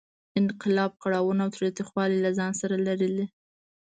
انقلاب 0.39 0.91
کړاوونه 1.03 1.41
او 1.45 1.51
تاوتریخوالی 1.57 2.17
له 2.25 2.31
ځان 2.37 2.51
سره 2.61 2.75
لرلې. 2.87 3.25